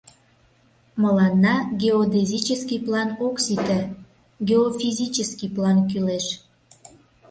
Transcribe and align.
Мыланна 1.01 1.55
геодезический 1.81 2.81
план 2.85 3.09
ок 3.25 3.35
сите, 3.45 3.79
геофизический 4.47 5.51
план 5.55 5.77
кӱлеш. 5.89 6.25